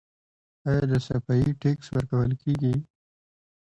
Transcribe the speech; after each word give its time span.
آیا 0.67 0.83
د 0.91 0.93
صفايي 1.07 1.49
ټکس 1.61 1.87
ورکول 1.95 2.31
کیږي؟ 2.43 2.75